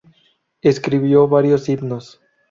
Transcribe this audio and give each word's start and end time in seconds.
Escribió 0.63 1.27
varios 1.27 1.67
himnos. 1.69 2.19